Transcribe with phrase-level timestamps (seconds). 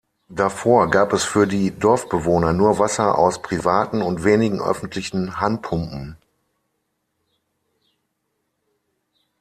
[0.29, 6.17] Davor gab es für die Dorfbewohner nur Wasser aus privaten und wenigen öffentlichen Handpumpen.